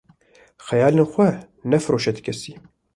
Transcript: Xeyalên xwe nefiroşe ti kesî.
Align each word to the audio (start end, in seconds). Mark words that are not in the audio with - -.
Xeyalên 0.67 1.07
xwe 1.11 1.29
nefiroşe 1.69 2.11
ti 2.15 2.21
kesî. 2.25 2.51